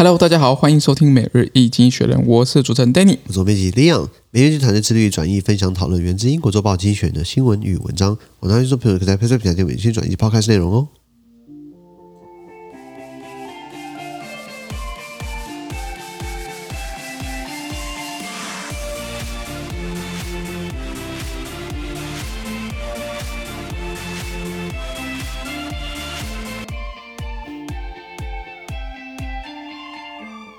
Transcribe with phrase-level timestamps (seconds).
[0.00, 8.16] Hello，大家好，欢迎收听每日易经学人，我是主持人 Danny，我是编辑 Leon，每日一经济团队致力于转译、分享、讨论源自英国周报精选的新闻与文章。
[8.38, 10.86] 我拿去做朋友，可在 Facebook 平台点每天转译 Podcast 内容哦。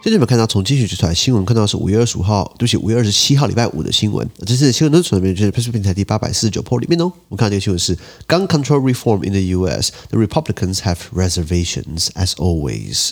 [0.01, 1.43] 现在有没有看到从今天集出来新闻？
[1.43, 4.25] 看到是五月二十五号，对不起，五月二十七号礼拜五的新闻。
[4.45, 7.11] 这次新闻都是从里面就是 Press 平台第八百四十九破里面哦。
[7.27, 9.91] 我们看到这个新闻是 Gun Control Reform in the U.S.
[10.09, 13.11] The Republicans have reservations as always。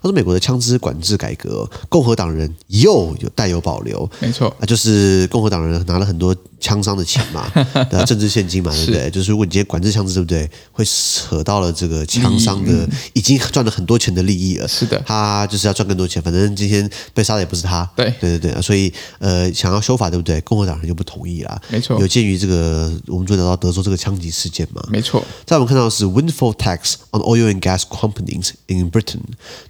[0.00, 4.08] 他说：“美国的枪支管制改革，共和党人又有带有保留。
[4.20, 7.50] 没错，啊，就是共和党人拿了很多枪商的钱嘛，
[7.90, 9.10] 的政治献金嘛，对不对？
[9.10, 10.50] 就是如果你今天管制枪支，对不对？
[10.72, 14.68] 会扯到了这个枪商的已经赚了很多钱的利益了。
[14.68, 16.22] 是的，他就是要赚更多钱。
[16.22, 17.84] 反正今天被杀的也不是他。
[17.96, 18.62] 对，对对对。
[18.62, 20.40] 所以呃，想要修法，对不对？
[20.42, 21.60] 共和党人就不同意啦。
[21.68, 24.80] 没错，有鉴于这个，我们就聊到德州这个枪击事件嘛。
[24.88, 25.24] 没错。
[25.44, 29.18] 在我们看到的是 windfall tax on oil and gas companies in Britain，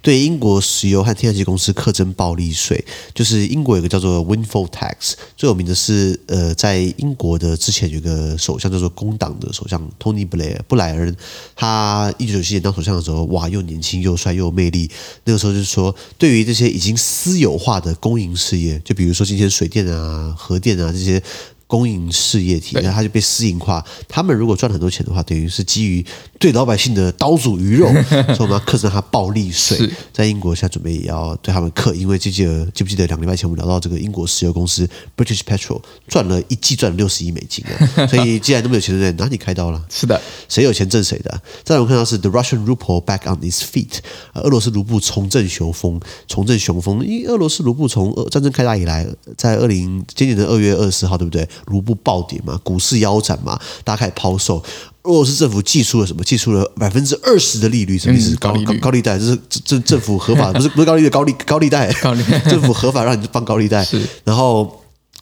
[0.03, 0.18] 对。
[0.23, 5.13] 英国石油和天然气公司课征暴利税，就是英国有个叫做 windfall tax。
[5.35, 11.15] 最有名的是，呃，在英国的之前有个首相叫做工党的首相 Tony Blair 布莱尔，
[11.55, 14.89] 他一九九七年当首相的时候，哇，又年轻又帅又有魅力。
[15.23, 21.21] 那个时候就是说，对于这些已经私有化的公营事业，就比如说今天水电啊、核电啊这些。
[21.69, 23.85] 公营事业体，然后他就被私营化。
[24.07, 26.03] 他们如果赚很多钱的话，等于是基于
[26.39, 27.85] 对老百姓的刀俎鱼肉，
[28.33, 29.87] 所以我们要课征他暴利税。
[30.11, 38.07] 在英国现在准备也要对他们课，因为记记得记不记得两个礼拜前我们聊到这个英国石油公司 British Petrol 赚了一季赚了六十亿美金啊！
[38.09, 39.85] 所以既然那么有钱的人，哪里开刀了？
[39.91, 41.39] 是的，谁有钱挣谁的。
[41.63, 43.99] 再来我们看到是 The Russian ruble back on its feet，
[44.33, 47.05] 俄罗斯卢布重振雄风，重振雄风。
[47.05, 49.05] 因为俄罗斯卢布从战争开打以来，
[49.37, 51.47] 在二零今年的二月二十四号，对不对？
[51.67, 54.63] 卢布暴跌嘛，股市腰斩嘛，大家开始抛售。
[55.03, 56.23] 俄罗斯政府寄出了什么？
[56.23, 58.35] 寄出了百分之二十的利率，什么意思？
[58.35, 63.87] 高利高高利贷，这是政政府合法，不是不是高利率高利高利贷， 高利政府合法让你放高利贷，
[64.23, 64.75] 然后。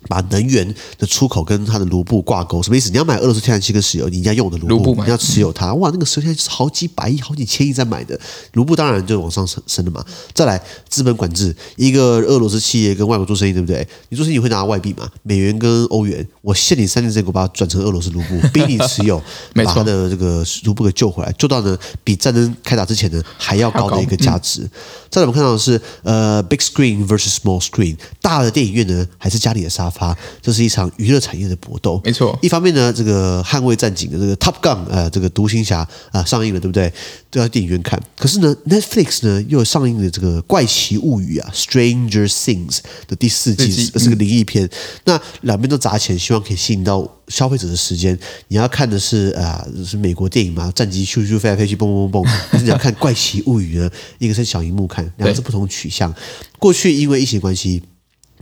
[0.08, 2.90] 把能源的出口跟它的卢布挂钩，什么意思？
[2.90, 5.74] 你要买俄罗斯天然气跟石油，你应该用的卢布，你要持有它。
[5.74, 8.18] 哇，那个时候现在是好几百亿、好几千亿在买的
[8.54, 10.06] 卢布，当然就往上升升了嘛。
[10.34, 13.86] 再来，资本管制，一个俄罗斯企业跟外国做生意，对不对？
[14.10, 15.10] 你做生意会拿外币嘛？
[15.24, 19.22] 美元跟欧元，我限你三年之内给我把它转成俄罗斯卢布，逼你持有，
[19.56, 24.62] 把它的这个卢布给救回来，救到呢比战争开打之前呢还要高的一个价值。
[24.62, 24.70] 嗯、
[25.10, 29.98] 再来，我们看到的是呃，big screen versus small screen，大的电影院呢还是家里的沙发？
[29.98, 32.00] 发，这是一场娱乐产业的搏斗。
[32.04, 36.94] 没错，一方面呢，这个捍卫战警的这个 Top Gun，呃，这个独行侠啊上映了，对不对？
[37.32, 38.00] 都要电影院看。
[38.16, 42.78] 可是呢，Netflix 呢又上映了这个怪奇物语啊，Stranger Things
[43.08, 44.70] 的第四季，是个灵异片。
[45.06, 48.18] 那两边都砸钱，希望可以吸引到消费者的时间。
[48.50, 52.34] 你要看的是啊，是美国电影嘛，战机咻咻飞来飞去，蹦蹦蹦蹦。
[52.52, 56.14] 可是你要看怪奇物语呢，一个是小荧幕看，两个是不同取向。
[56.60, 57.82] 过去因为疫情关系。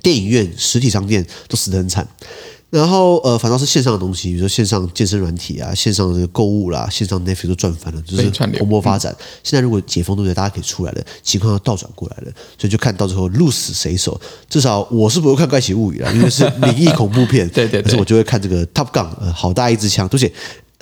[0.05, 2.07] 电影院、实体商店都死得很惨，
[2.69, 9.15] 然后呃，反倒是线上的东西，比如说线上健身软体啊，线上的这个购物啦，线上 Netflix 都赚翻了，就是蓬勃发展。
[9.43, 10.33] 现在如果解封，对不对？
[10.35, 14.21] 大家可以出来了，情况要倒转过来了，所以就看到最后鹿死谁手。
[14.47, 17.49] 至少我是不会看《怪奇物语》了，因为是灵异恐怖片。
[17.55, 20.31] 对对，可是我就会看这个 Top Gun，呃，好大一支枪，对不起。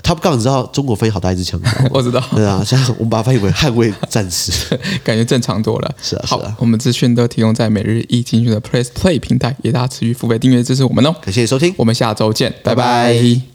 [0.01, 1.71] Top Gun，你知道中国翻译好大一支枪吗？
[1.91, 2.21] 我知道。
[2.35, 4.51] 对啊，现在我们把它翻译为捍卫战士，
[5.03, 5.95] 感觉正常多了。
[6.01, 6.55] 是啊，是啊。
[6.59, 11.15] 我们资讯都提供在每日一金讯的 Press Play 平台，也大家持续付费订阅支持我们哦。
[11.21, 12.83] 感谢收听，我们下周见，拜拜。
[12.83, 13.52] 拜拜。